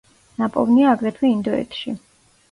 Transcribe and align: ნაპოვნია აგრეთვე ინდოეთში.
ნაპოვნია 0.43 0.87
აგრეთვე 0.93 1.29
ინდოეთში. 1.33 1.93